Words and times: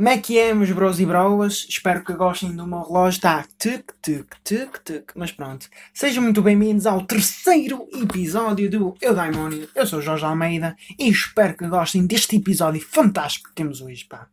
Como 0.00 0.08
é 0.08 0.16
que 0.16 0.38
é, 0.38 0.54
meus 0.54 0.72
bros 0.72 0.98
e 0.98 1.04
broas? 1.04 1.66
Espero 1.68 2.02
que 2.02 2.14
gostem 2.14 2.56
do 2.56 2.66
meu 2.66 2.80
relógio. 2.80 3.18
Está 3.18 3.44
tic, 3.58 3.92
tic, 4.00 4.34
tic, 4.42 4.78
tic. 4.82 5.12
Mas 5.14 5.30
pronto. 5.30 5.68
Sejam 5.92 6.22
muito 6.22 6.40
bem-vindos 6.40 6.86
ao 6.86 7.04
terceiro 7.04 7.86
episódio 7.92 8.70
do 8.70 8.96
Eu 8.98 9.14
Daimónio. 9.14 9.68
Eu 9.74 9.86
sou 9.86 10.00
Jorge 10.00 10.24
Almeida 10.24 10.74
e 10.98 11.10
espero 11.10 11.54
que 11.54 11.68
gostem 11.68 12.06
deste 12.06 12.36
episódio 12.36 12.80
fantástico 12.80 13.50
que 13.50 13.54
temos 13.54 13.82
hoje, 13.82 14.06
pá. 14.06 14.26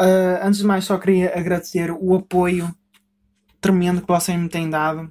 Uh, 0.00 0.42
antes 0.42 0.58
de 0.58 0.66
mais, 0.66 0.84
só 0.84 0.98
queria 0.98 1.38
agradecer 1.38 1.92
o 1.92 2.16
apoio 2.16 2.74
tremendo 3.60 4.00
que 4.00 4.08
vocês 4.08 4.36
me 4.36 4.48
têm 4.48 4.68
dado. 4.68 5.08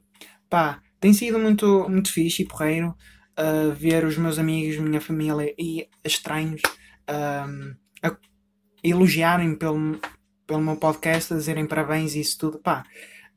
Pá, 0.49 0.81
tem 0.99 1.13
sido 1.13 1.39
muito, 1.39 1.87
muito 1.87 2.11
fixe 2.11 2.43
e 2.43 2.45
porreiro 2.45 2.93
uh, 3.39 3.71
ver 3.71 4.03
os 4.03 4.17
meus 4.17 4.37
amigos, 4.37 4.77
minha 4.77 4.99
família 4.99 5.55
e 5.57 5.87
estranhos. 6.03 6.59
Uh, 7.09 7.77
a 8.03 8.11
elogiarem 8.83 9.55
pelo, 9.55 9.99
pelo 10.45 10.61
meu 10.61 10.75
podcast, 10.75 11.33
a 11.33 11.37
dizerem 11.37 11.65
parabéns 11.65 12.15
e 12.15 12.19
isso 12.19 12.37
tudo, 12.37 12.59
pá, 12.59 12.83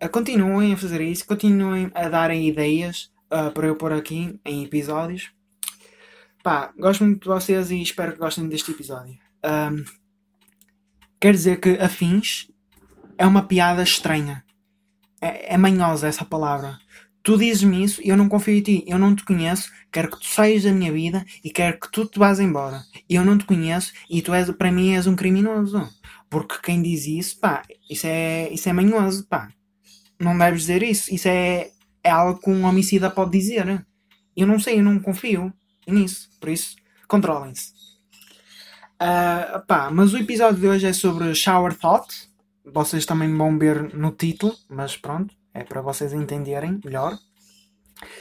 uh, 0.02 0.09
continuem 0.09 0.73
a 0.73 0.77
fazer 0.77 1.00
isso, 1.00 1.27
continuem 1.27 1.91
a 1.95 2.09
darem 2.09 2.48
ideias 2.48 3.10
uh, 3.27 3.51
para 3.52 3.66
eu 3.66 3.77
pôr 3.77 3.92
aqui 3.92 4.38
em 4.45 4.64
episódios. 4.64 5.30
Pá, 6.42 6.73
gosto 6.78 7.04
muito 7.04 7.23
de 7.23 7.28
vocês 7.28 7.70
e 7.70 7.82
espero 7.82 8.12
que 8.12 8.18
gostem 8.18 8.48
deste 8.48 8.70
episódio. 8.70 9.18
Um, 9.45 9.84
quer 11.20 11.32
dizer 11.32 11.60
que 11.60 11.70
afins 11.70 12.48
é 13.18 13.26
uma 13.26 13.42
piada 13.42 13.82
estranha. 13.82 14.45
É, 15.20 15.54
é 15.54 15.59
manhosa 15.59 16.06
essa 16.06 16.24
palavra. 16.24 16.78
Tu 17.27 17.37
dizes-me 17.37 17.83
isso 17.83 18.01
e 18.05 18.09
eu 18.09 18.16
não 18.16 18.29
confio 18.29 18.55
em 18.55 18.62
ti. 18.62 18.85
Eu 18.87 19.01
não 19.01 19.12
te 19.12 19.25
conheço, 19.25 19.69
quero 19.91 20.12
que 20.12 20.21
tu 20.21 20.29
saias 20.29 20.62
da 20.62 20.71
minha 20.71 20.93
vida 20.93 21.27
e 21.43 21.51
quero 21.51 21.80
que 21.80 21.91
tu 21.91 22.07
te 22.07 22.21
vás 22.21 22.39
embora. 22.39 22.85
Eu 23.11 23.25
não 23.25 23.37
te 23.37 23.45
conheço 23.45 23.93
e 24.09 24.23
tu 24.23 24.33
és, 24.33 24.49
para 24.52 24.71
mim 24.71 24.95
és 24.95 25.09
um 25.09 25.16
criminoso. 25.16 25.89
Porque 26.30 26.55
quem 26.62 26.80
diz 26.80 27.05
isso, 27.05 27.41
pá, 27.41 27.65
isso 27.91 28.07
é, 28.07 28.49
isso 28.52 28.68
é 28.68 28.73
manhoso, 28.73 29.27
pá. 29.27 29.49
Não 30.21 30.38
deves 30.38 30.60
dizer 30.60 30.85
isso. 30.85 31.13
Isso 31.13 31.27
é, 31.27 31.73
é 32.05 32.10
algo 32.10 32.38
que 32.41 32.49
um 32.49 32.65
homicida 32.65 33.10
pode 33.10 33.33
dizer. 33.33 33.85
Eu 34.37 34.46
não 34.46 34.61
sei, 34.61 34.79
eu 34.79 34.85
não 34.85 35.01
confio 35.01 35.52
nisso. 35.85 36.29
Por 36.38 36.49
isso, 36.49 36.77
controlem-se. 37.09 37.73
Uh, 39.02 39.66
pá, 39.66 39.90
mas 39.90 40.15
o 40.15 40.18
episódio 40.18 40.61
de 40.61 40.68
hoje 40.68 40.87
é 40.87 40.93
sobre 40.93 41.35
Shower 41.35 41.74
Thought. 41.74 42.07
Vocês 42.65 43.05
também 43.05 43.37
vão 43.37 43.59
ver 43.59 43.93
no 43.96 44.13
título, 44.13 44.55
mas 44.68 44.96
pronto 44.96 45.35
é 45.57 45.65
para 45.65 45.80
vocês 45.80 46.12
entenderem 46.12 46.79
melhor. 46.85 47.18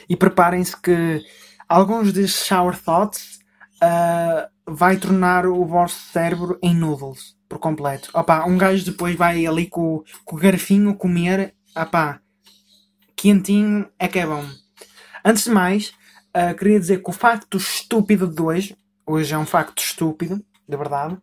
E 0.08 0.16
preparem-se 0.16 0.80
que 0.80 1.22
alguns 1.68 2.14
destes 2.14 2.46
shower 2.46 2.82
thoughts 2.82 3.40
uh, 3.84 4.50
vai 4.66 4.96
tornar 4.98 5.46
o 5.46 5.66
vosso 5.66 6.00
cérebro 6.12 6.58
em 6.64 6.74
noodles 6.74 7.36
por 7.50 7.60
completo. 7.60 8.10
Opa, 8.14 8.46
um 8.46 8.58
gajo 8.58 8.86
depois 8.86 9.16
vai 9.16 9.46
ali 9.46 9.68
com, 9.68 10.02
com 10.24 10.36
o 10.36 10.40
garfinho 10.40 10.96
comer, 10.96 11.54
opá, 11.76 12.22
quentinho 13.16 13.90
é 14.00 14.08
que 14.08 14.20
é 14.20 14.26
bom. 14.26 14.46
Antes 15.24 15.44
de 15.44 15.52
mais, 15.52 15.90
uh, 16.36 16.56
queria 16.58 16.80
dizer 16.80 17.04
que 17.04 17.10
o 17.10 17.14
facto 17.14 17.58
estúpido 17.58 18.28
de 18.28 18.42
hoje, 18.42 18.78
hoje 19.06 19.34
é 19.34 19.38
um 19.38 19.46
facto 19.46 19.80
estúpido, 19.80 20.42
de 20.68 20.78
verdade, 20.78 21.18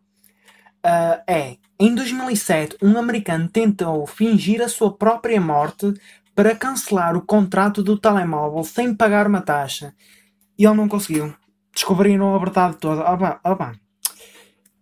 uh, 0.85 1.23
é 1.27 1.57
em 1.79 1.93
2007, 1.95 2.77
um 2.81 2.97
americano 2.97 3.49
tentou 3.49 4.05
fingir 4.07 4.61
a 4.61 4.69
sua 4.69 4.95
própria 4.95 5.41
morte 5.41 5.93
para 6.33 6.55
cancelar 6.55 7.17
o 7.17 7.21
contrato 7.21 7.83
do 7.83 7.97
telemóvel 7.97 8.63
sem 8.63 8.95
pagar 8.95 9.27
uma 9.27 9.41
taxa. 9.41 9.93
E 10.57 10.65
ele 10.65 10.75
não 10.75 10.87
conseguiu. 10.87 11.33
Descobriram 11.73 12.33
a 12.33 12.39
verdade 12.39 12.77
toda. 12.77 13.01
Opa, 13.01 13.39
opa. 13.43 13.75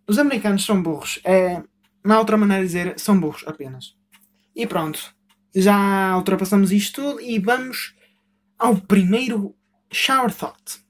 Os 0.08 0.20
americanos 0.20 0.66
são 0.66 0.82
burros. 0.84 1.20
É, 1.24 1.64
há 2.04 2.20
outra 2.20 2.38
maneira 2.38 2.62
de 2.62 2.68
dizer, 2.68 3.00
são 3.00 3.20
burros 3.20 3.44
apenas. 3.48 3.96
E 4.56 4.68
pronto. 4.68 5.14
Já 5.56 6.16
ultrapassamos 6.16 6.72
isto 6.72 7.02
tudo 7.02 7.22
e 7.22 7.40
vamos 7.40 7.96
ao 8.60 8.76
primeiro 8.76 9.56
shower 9.92 10.34
thought. 10.34 10.82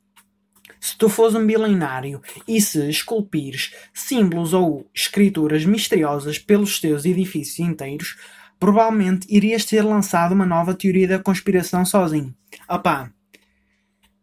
Se 0.81 0.97
tu 0.97 1.07
fores 1.07 1.35
um 1.35 1.45
bilionário 1.45 2.21
e 2.47 2.59
se 2.59 2.89
esculpires 2.89 3.71
símbolos 3.93 4.51
ou 4.51 4.89
escrituras 4.93 5.63
misteriosas 5.63 6.39
pelos 6.39 6.81
teus 6.81 7.05
edifícios 7.05 7.59
inteiros, 7.59 8.17
provavelmente 8.59 9.27
irias 9.29 9.63
ter 9.63 9.83
lançado 9.83 10.31
uma 10.31 10.45
nova 10.45 10.73
teoria 10.73 11.07
da 11.07 11.19
conspiração 11.19 11.85
sozinho. 11.85 12.35
Opá, 12.67 13.11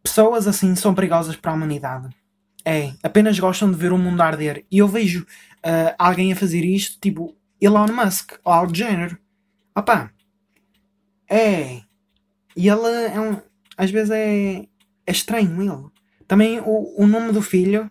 pessoas 0.03 0.49
assim 0.49 0.75
são 0.75 0.93
perigosas 0.93 1.37
para 1.37 1.53
a 1.53 1.55
humanidade. 1.55 2.09
É, 2.65 2.93
apenas 3.05 3.39
gostam 3.39 3.71
de 3.71 3.77
ver 3.79 3.93
o 3.93 3.99
mundo 3.99 4.21
arder. 4.21 4.67
E 4.69 4.79
eu 4.79 4.89
vejo 4.89 5.23
uh, 5.23 5.95
alguém 5.97 6.33
a 6.33 6.37
fazer 6.37 6.65
isto, 6.65 6.99
tipo 7.01 7.37
Elon 7.61 7.87
Musk 7.87 8.33
ou 8.45 8.53
algo 8.53 8.73
do 8.73 8.77
género. 8.77 9.17
Opá, 9.77 10.11
é. 11.29 11.83
E 12.57 12.69
ele 12.69 12.89
é 13.13 13.21
um. 13.21 13.41
Às 13.77 13.91
vezes 13.93 14.11
é. 14.11 14.67
É 15.07 15.13
estranho 15.13 15.63
ele. 15.63 15.98
Também 16.29 16.61
o, 16.61 17.03
o 17.03 17.07
nome 17.07 17.33
do 17.33 17.43
filho. 17.43 17.91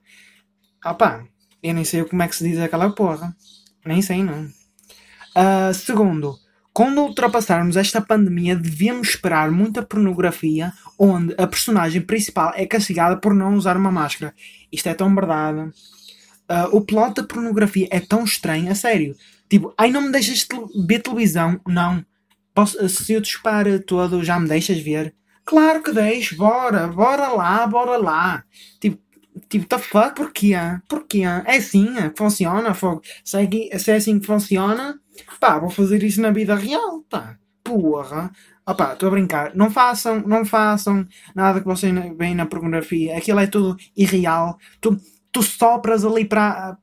Opá, 0.86 1.26
eu 1.62 1.74
nem 1.74 1.84
sei 1.84 2.06
como 2.06 2.22
é 2.22 2.28
que 2.28 2.36
se 2.36 2.48
diz 2.48 2.60
aquela 2.60 2.92
porra. 2.92 3.36
Nem 3.84 4.02
sei, 4.02 4.24
não. 4.24 4.44
Uh, 4.44 5.74
segundo, 5.74 6.38
quando 6.72 7.02
ultrapassarmos 7.02 7.76
esta 7.76 8.00
pandemia, 8.00 8.56
devemos 8.56 9.10
esperar 9.10 9.50
muita 9.50 9.82
pornografia 9.82 10.72
onde 10.98 11.34
a 11.38 11.48
personagem 11.48 12.02
principal 12.02 12.54
é 12.56 12.68
castigada 12.68 13.18
por 13.18 13.34
não 13.34 13.56
usar 13.56 13.76
uma 13.76 13.92
máscara. 13.92 14.34
Isto 14.72 14.90
é 14.90 14.94
tão 14.94 15.14
verdade. 15.14 15.60
Uh, 15.60 16.78
o 16.78 16.82
plot 16.82 17.16
da 17.16 17.24
pornografia 17.24 17.88
é 17.90 18.00
tão 18.00 18.24
estranho, 18.24 18.72
a 18.72 18.76
sério. 18.76 19.16
Tipo, 19.50 19.74
ai, 19.78 19.92
não 19.92 20.02
me 20.02 20.12
deixas 20.12 20.48
ver 20.88 21.00
televisão? 21.00 21.60
Não. 21.68 22.06
Posso, 22.54 22.88
se 22.88 23.14
eu 23.14 23.22
te 23.22 23.38
todo, 23.86 24.24
já 24.24 24.40
me 24.40 24.48
deixas 24.48 24.80
ver? 24.80 25.14
Claro 25.48 25.82
que 25.82 25.94
deixo, 25.94 26.36
bora, 26.36 26.88
bora 26.88 27.30
lá, 27.30 27.66
bora 27.66 27.96
lá. 27.96 28.44
Tipo, 28.82 29.02
tipo, 29.48 29.66
the 29.66 29.78
fuck, 29.78 30.14
porquê? 30.14 30.56
Porquê? 30.90 31.22
É 31.24 31.56
assim 31.56 31.86
que 31.96 32.18
funciona, 32.18 32.74
fogo. 32.74 33.02
Se 33.24 33.38
é, 33.38 33.80
se 33.80 33.92
é 33.92 33.96
assim 33.96 34.20
que 34.20 34.28
funciona, 34.28 35.00
pá, 35.40 35.58
vou 35.58 35.70
fazer 35.70 36.04
isso 36.04 36.20
na 36.20 36.32
vida 36.32 36.54
real, 36.54 37.02
pá. 37.10 37.38
Porra. 37.64 38.30
Opá, 38.68 38.92
estou 38.92 39.08
a 39.08 39.12
brincar. 39.12 39.56
Não 39.56 39.72
façam, 39.72 40.20
não 40.28 40.44
façam 40.44 41.08
nada 41.34 41.62
que 41.62 41.66
vocês 41.66 41.94
veem 42.18 42.36
na 42.36 42.46
pornografia. 42.46 43.18
Aquilo 43.18 43.40
é 43.40 43.48
tudo 43.48 43.78
irreal. 43.96 44.58
Tu, 44.82 45.00
tu 45.32 45.42
sopras 45.42 46.04
ali 46.04 46.26
para 46.26 46.78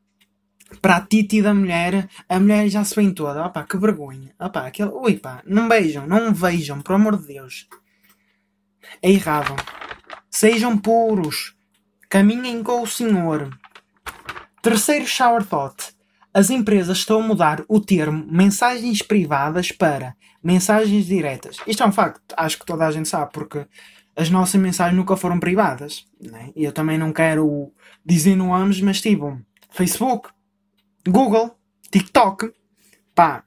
para 0.81 0.97
a 0.97 1.01
titi 1.03 1.41
da 1.41 1.55
mulher, 1.55 2.09
a 2.29 2.41
mulher 2.41 2.69
já 2.69 2.83
se 2.83 2.97
vem 2.97 3.13
toda. 3.13 3.45
Opá, 3.47 3.65
que 3.65 3.77
vergonha. 3.77 4.35
Opá, 4.41 4.67
aquele, 4.67 4.91
ui 4.91 5.19
pá, 5.19 5.43
não 5.47 5.69
beijam, 5.69 6.07
não 6.07 6.33
vejam, 6.33 6.81
por 6.81 6.95
amor 6.95 7.19
de 7.19 7.27
Deus 7.27 7.69
é 9.03 9.11
errado. 9.11 9.55
Sejam 10.31 10.77
puros. 10.77 11.55
Caminhem 12.09 12.63
com 12.63 12.83
o 12.83 12.87
Senhor. 12.87 13.51
Terceiro 14.63 15.07
shower 15.07 15.45
thought. 15.45 15.95
As 16.33 16.51
empresas 16.51 16.99
estão 16.99 17.21
a 17.21 17.27
mudar 17.27 17.65
o 17.69 17.81
termo 17.81 18.27
mensagens 18.29 19.03
privadas 19.03 19.71
para 19.71 20.17
mensagens 20.43 21.07
diretas. 21.07 21.57
Isto 21.67 21.85
é 21.85 21.87
um 21.87 21.93
facto, 21.93 22.21
acho 22.37 22.59
que 22.59 22.67
toda 22.67 22.87
a 22.87 22.91
gente 22.91 23.09
sabe, 23.09 23.33
porque 23.33 23.67
as 24.17 24.31
nossas 24.31 24.61
mensagens 24.61 24.97
nunca 24.97 25.17
foram 25.17 25.39
privadas. 25.39 26.07
Né? 26.21 26.51
Eu 26.57 26.73
também 26.73 26.99
não 26.99 27.13
quero 27.13 27.73
dizer 28.05 28.37
nomes, 28.37 28.81
mas 28.81 29.01
tipo, 29.01 29.41
Facebook, 29.71 30.31
Google, 31.07 31.57
TikTok, 31.91 32.53
pá. 33.15 33.45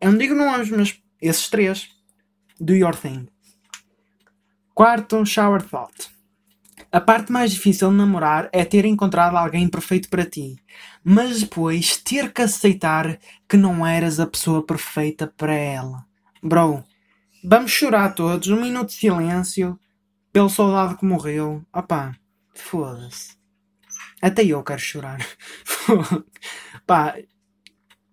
Eu 0.00 0.12
não 0.12 0.18
digo 0.18 0.34
nomes, 0.34 0.70
mas 0.70 1.00
esses 1.20 1.48
três. 1.48 1.90
Do 2.60 2.74
your 2.74 2.94
thing. 2.94 3.28
Quarto, 4.78 5.26
shower 5.26 5.60
thought. 5.60 6.08
A 6.92 7.00
parte 7.00 7.32
mais 7.32 7.50
difícil 7.50 7.90
de 7.90 7.96
namorar 7.96 8.48
é 8.52 8.64
ter 8.64 8.84
encontrado 8.84 9.36
alguém 9.36 9.68
perfeito 9.68 10.08
para 10.08 10.24
ti, 10.24 10.54
mas 11.02 11.40
depois 11.40 11.96
ter 11.96 12.32
que 12.32 12.42
aceitar 12.42 13.18
que 13.48 13.56
não 13.56 13.84
eras 13.84 14.20
a 14.20 14.26
pessoa 14.28 14.64
perfeita 14.64 15.26
para 15.36 15.52
ela. 15.52 16.06
Bro, 16.40 16.84
vamos 17.42 17.72
chorar 17.72 18.14
todos, 18.14 18.46
um 18.46 18.60
minuto 18.60 18.90
de 18.90 18.94
silêncio 18.94 19.76
pelo 20.32 20.48
soldado 20.48 20.96
que 20.96 21.04
morreu. 21.04 21.66
Opá, 21.74 22.14
foda-se. 22.54 23.36
Até 24.22 24.44
eu 24.44 24.62
quero 24.62 24.78
chorar. 24.78 25.18
Pá, 26.86 27.16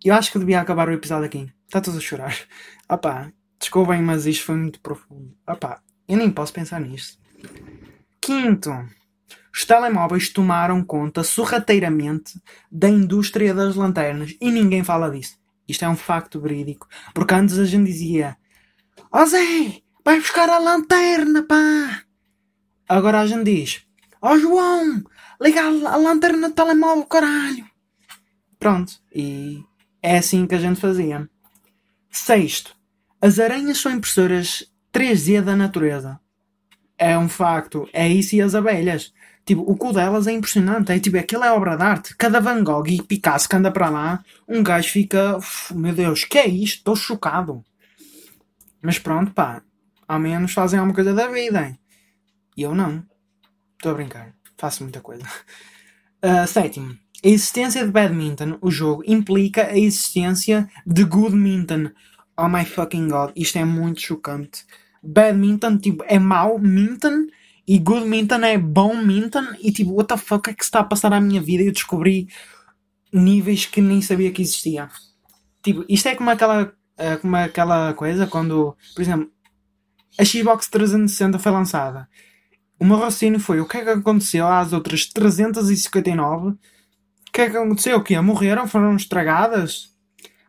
eu 0.03 0.15
acho 0.15 0.31
que 0.31 0.39
devia 0.39 0.61
acabar 0.61 0.89
o 0.89 0.93
episódio 0.93 1.27
aqui. 1.27 1.47
Está 1.67 1.79
tudo 1.79 1.99
a 1.99 2.01
chorar. 2.01 2.35
Opá, 2.89 3.31
desculpem, 3.59 4.01
mas 4.01 4.25
isto 4.25 4.45
foi 4.45 4.55
muito 4.55 4.79
profundo. 4.79 5.37
Opá, 5.47 5.79
eu 6.07 6.17
nem 6.17 6.29
posso 6.29 6.53
pensar 6.53 6.79
nisto. 6.79 7.17
Quinto, 8.21 8.71
os 9.53 9.63
telemóveis 9.65 10.29
tomaram 10.29 10.83
conta 10.83 11.23
sorrateiramente 11.23 12.41
da 12.71 12.89
indústria 12.89 13.53
das 13.53 13.75
lanternas 13.75 14.35
e 14.41 14.51
ninguém 14.51 14.83
fala 14.83 15.09
disso. 15.09 15.37
Isto 15.67 15.85
é 15.85 15.89
um 15.89 15.95
facto 15.95 16.39
verídico. 16.39 16.87
Porque 17.13 17.33
antes 17.33 17.57
a 17.57 17.65
gente 17.65 17.87
dizia: 17.87 18.37
Ó 19.11 19.21
oh 19.21 19.25
Zé, 19.25 19.81
vai 20.03 20.19
buscar 20.19 20.49
a 20.49 20.59
lanterna, 20.59 21.43
pá! 21.43 22.03
Agora 22.87 23.21
a 23.21 23.27
gente 23.27 23.45
diz: 23.45 23.85
Ó 24.21 24.33
oh 24.33 24.37
João, 24.37 25.03
liga 25.41 25.61
a 25.61 25.95
lanterna 25.95 26.49
do 26.49 26.55
telemóvel, 26.55 27.05
caralho! 27.05 27.65
Pronto. 28.59 28.93
E 29.13 29.63
é 30.01 30.17
assim 30.17 30.45
que 30.45 30.55
a 30.55 30.59
gente 30.59 30.79
fazia. 30.79 31.29
Sexto. 32.11 32.75
As 33.21 33.39
aranhas 33.39 33.79
são 33.79 33.91
impressoras 33.91 34.71
3D 34.95 35.41
da 35.41 35.57
natureza. 35.57 36.17
É 36.97 37.17
um 37.17 37.27
facto. 37.27 37.89
É 37.91 38.07
isso 38.07 38.33
e 38.33 38.41
as 38.41 38.55
abelhas. 38.55 39.13
Tipo, 39.45 39.61
o 39.61 39.75
cu 39.75 39.91
delas 39.91 40.25
é 40.25 40.31
impressionante. 40.31 40.89
É 40.93 40.99
tipo, 40.99 41.17
aquilo 41.17 41.43
é 41.43 41.51
obra 41.51 41.75
de 41.75 41.83
arte. 41.83 42.15
Cada 42.15 42.39
Van 42.39 42.63
Gogh 42.63 42.87
e 42.87 43.01
Picasso 43.01 43.49
que 43.49 43.57
anda 43.57 43.69
para 43.69 43.89
lá, 43.89 44.23
um 44.47 44.63
gajo 44.63 44.89
fica. 44.89 45.37
Meu 45.71 45.93
Deus, 45.93 46.23
que 46.23 46.37
é 46.37 46.47
isto? 46.47 46.77
Estou 46.77 46.95
chocado. 46.95 47.61
Mas 48.81 48.97
pronto, 48.97 49.33
pá. 49.33 49.61
Ao 50.07 50.19
menos 50.19 50.53
fazem 50.53 50.79
alguma 50.79 50.95
coisa 50.95 51.13
da 51.13 51.27
vida. 51.27 51.67
Hein? 51.67 51.77
E 52.55 52.61
eu 52.61 52.73
não. 52.73 53.03
Estou 53.73 53.91
a 53.91 53.95
brincar. 53.95 54.33
Faço 54.57 54.83
muita 54.83 55.01
coisa. 55.01 55.25
Uh, 56.23 56.47
sétimo. 56.47 56.97
A 57.23 57.27
existência 57.27 57.83
de 57.85 57.91
badminton, 57.91 58.57
o 58.61 58.71
jogo, 58.71 59.03
implica 59.05 59.67
a 59.67 59.77
existência 59.77 60.69
de 60.85 61.03
goodminton. 61.03 61.89
Oh 62.37 62.47
my 62.47 62.63
fucking 62.63 63.07
god, 63.09 63.31
isto 63.35 63.57
é 63.57 63.65
muito 63.65 64.01
chocante. 64.01 64.65
Badminton, 65.05 65.77
tipo, 65.77 66.03
é 66.07 66.19
mau 66.19 66.59
minton 66.59 67.27
e 67.67 67.79
goodminton 67.79 68.43
é 68.43 68.57
bom 68.57 68.95
minton 68.95 69.45
e 69.61 69.71
tipo, 69.71 69.93
what 69.93 70.07
the 70.07 70.17
fuck 70.17 70.49
é 70.49 70.53
que 70.53 70.63
está 70.63 70.79
a 70.79 70.83
passar 70.83 71.13
à 71.13 71.21
minha 71.21 71.41
vida? 71.41 71.63
Eu 71.63 71.71
descobri 71.71 72.27
níveis 73.11 73.65
que 73.65 73.81
nem 73.81 74.01
sabia 74.01 74.31
que 74.31 74.41
existia. 74.41 74.89
Tipo, 75.63 75.85
isto 75.89 76.07
é 76.07 76.15
como 76.15 76.29
aquela, 76.29 76.63
uh, 76.63 77.19
como 77.21 77.35
aquela 77.35 77.93
coisa 77.93 78.27
quando, 78.27 78.75
por 78.93 79.01
exemplo, 79.01 79.31
a 80.17 80.23
Xbox 80.23 80.67
360 80.69 81.39
foi 81.39 81.51
lançada. 81.51 82.07
O 82.79 82.85
meu 82.85 82.97
raciocínio 82.97 83.39
foi 83.39 83.59
o 83.59 83.67
que 83.67 83.77
é 83.77 83.83
que 83.83 83.89
aconteceu 83.89 84.47
às 84.47 84.73
outras 84.73 85.05
359? 85.05 86.49
O 86.49 86.57
que 87.31 87.41
é 87.41 87.49
que 87.49 87.57
aconteceu? 87.57 87.97
O 87.97 88.03
que 88.03 88.19
Morreram? 88.19 88.67
Foram 88.67 88.95
estragadas? 88.95 89.93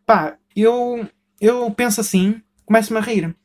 Pá, 0.04 0.36
eu, 0.54 1.08
eu 1.40 1.70
penso 1.70 2.00
assim, 2.00 2.40
começo-me 2.64 2.98
a 2.98 3.02
rir. 3.02 3.36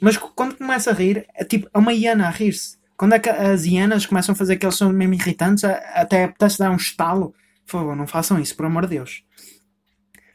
Mas 0.00 0.16
quando 0.16 0.56
começa 0.56 0.90
a 0.90 0.94
rir, 0.94 1.26
é 1.34 1.44
tipo, 1.44 1.68
é 1.72 1.78
uma 1.78 1.92
hiena 1.92 2.26
a 2.26 2.30
rir-se. 2.30 2.78
Quando 2.96 3.14
é 3.14 3.30
as 3.52 3.64
hienas 3.64 4.06
começam 4.06 4.32
a 4.32 4.36
fazer 4.36 4.54
aqueles 4.54 4.74
sons 4.74 4.92
mesmo 4.92 5.14
irritantes, 5.14 5.64
até 5.64 6.24
apetece 6.24 6.58
dar 6.58 6.70
um 6.70 6.76
estalo. 6.76 7.34
Por 7.64 7.72
favor, 7.72 7.96
não 7.96 8.06
façam 8.06 8.40
isso, 8.40 8.56
por 8.56 8.66
amor 8.66 8.86
de 8.86 8.96
Deus. 8.96 9.22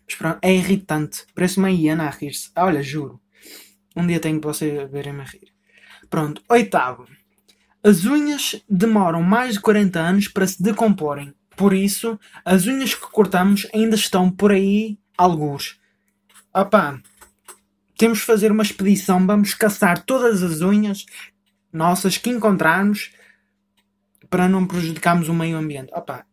Mas 0.07 0.15
pronto, 0.15 0.39
é 0.41 0.53
irritante. 0.53 1.25
Parece 1.35 1.57
uma 1.57 1.71
hiena 1.71 2.05
a 2.05 2.09
rir-se. 2.09 2.51
Olha, 2.55 2.81
juro. 2.81 3.19
Um 3.95 4.07
dia 4.07 4.19
tenho 4.19 4.39
que 4.39 4.47
vocês 4.47 4.89
verem-me 4.89 5.21
a 5.21 5.25
rir. 5.25 5.53
Pronto, 6.09 6.41
oitavo. 6.49 7.07
As 7.83 8.05
unhas 8.05 8.63
demoram 8.69 9.21
mais 9.21 9.55
de 9.55 9.59
40 9.59 9.99
anos 9.99 10.27
para 10.27 10.47
se 10.47 10.61
decomporem. 10.63 11.33
Por 11.55 11.73
isso, 11.73 12.19
as 12.45 12.65
unhas 12.65 12.95
que 12.95 13.11
cortamos 13.11 13.67
ainda 13.73 13.95
estão 13.95 14.31
por 14.31 14.51
aí 14.51 14.97
alguns. 15.17 15.79
Opá, 16.53 16.99
temos 18.03 18.17
de 18.17 18.25
fazer 18.25 18.51
uma 18.51 18.63
expedição, 18.63 19.25
vamos 19.25 19.53
caçar 19.53 20.03
todas 20.03 20.43
as 20.43 20.59
unhas 20.59 21.05
nossas 21.71 22.17
que 22.17 22.29
encontrarmos 22.29 23.13
para 24.29 24.49
não 24.49 24.67
prejudicarmos 24.67 25.29
o 25.29 25.33
meio 25.33 25.55
ambiente. 25.55 25.89
Opá, 25.93 26.25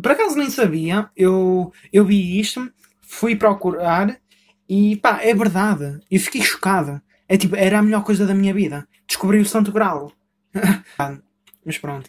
por 0.00 0.12
acaso 0.12 0.38
nem 0.38 0.48
sabia, 0.48 1.10
eu, 1.14 1.70
eu 1.92 2.06
vi 2.06 2.40
isto, 2.40 2.72
fui 3.02 3.36
procurar 3.36 4.18
e 4.66 4.96
pá, 4.96 5.20
é 5.20 5.34
verdade. 5.34 6.00
Eu 6.10 6.18
fiquei 6.18 6.40
chocado. 6.40 7.02
É 7.28 7.36
tipo, 7.36 7.54
era 7.54 7.80
a 7.80 7.82
melhor 7.82 8.02
coisa 8.02 8.26
da 8.26 8.34
minha 8.34 8.54
vida. 8.54 8.88
Descobri 9.06 9.38
o 9.40 9.44
Santo 9.44 9.72
Grau. 9.72 10.10
Mas 11.66 11.76
pronto. 11.76 12.08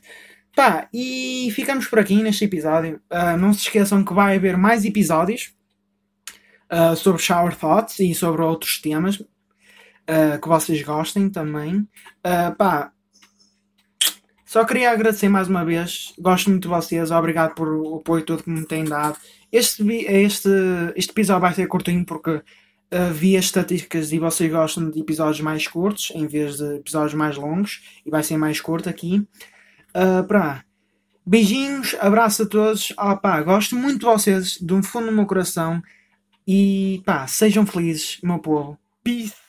Pá, 0.55 0.87
e 0.93 1.51
ficamos 1.53 1.85
por 1.85 1.99
aqui 1.99 2.23
neste 2.23 2.45
episódio. 2.45 3.01
Uh, 3.11 3.37
não 3.37 3.51
se 3.51 3.59
esqueçam 3.59 4.05
que 4.05 4.13
vai 4.13 4.37
haver 4.37 4.55
mais 4.55 4.85
episódios 4.85 5.53
uh, 6.71 6.95
sobre 6.95 7.21
Shower 7.21 7.55
Thoughts 7.55 7.99
e 7.99 8.13
sobre 8.13 8.41
outros 8.41 8.79
temas 8.81 9.19
uh, 9.19 10.39
que 10.41 10.47
vocês 10.47 10.81
gostem 10.81 11.29
também. 11.29 11.87
pá, 12.57 12.91
só 14.55 14.63
queria 14.63 14.91
agradecer 14.91 15.27
mais 15.27 15.49
uma 15.49 15.65
vez. 15.65 16.13
Gosto 16.17 16.49
muito 16.49 16.63
de 16.63 16.69
vocês. 16.69 17.11
Obrigado 17.11 17.53
por 17.55 17.67
o 17.67 17.95
apoio 17.97 18.23
todo 18.23 18.41
que 18.41 18.49
me 18.49 18.65
têm 18.65 18.85
dado. 18.85 19.17
Este, 19.51 19.83
este, 20.05 20.49
este 20.95 21.11
episódio 21.11 21.41
vai 21.41 21.53
ser 21.53 21.67
curtinho 21.67 22.05
porque 22.05 22.31
uh, 22.35 23.11
vi 23.13 23.35
as 23.35 23.43
estatísticas 23.43 24.13
e 24.13 24.17
vocês 24.17 24.49
gostam 24.49 24.89
de 24.89 25.01
episódios 25.01 25.41
mais 25.41 25.67
curtos 25.67 26.13
em 26.15 26.25
vez 26.25 26.55
de 26.55 26.75
episódios 26.75 27.13
mais 27.13 27.35
longos 27.35 27.81
e 28.05 28.09
vai 28.09 28.23
ser 28.23 28.37
mais 28.37 28.61
curto 28.61 28.87
aqui. 28.87 29.27
Uh, 29.93 30.23
para 30.25 30.63
beijinhos, 31.25 31.93
abraço 31.99 32.43
a 32.43 32.45
todos. 32.45 32.93
Pá, 33.21 33.41
gosto 33.41 33.75
muito 33.75 33.99
de 33.99 34.05
vocês, 34.05 34.57
um 34.71 34.81
fundo 34.81 35.07
do 35.07 35.11
meu 35.11 35.25
coração 35.25 35.83
e 36.47 37.01
pá, 37.05 37.27
sejam 37.27 37.65
felizes, 37.65 38.19
meu 38.23 38.39
povo. 38.39 38.77
Peace. 39.03 39.44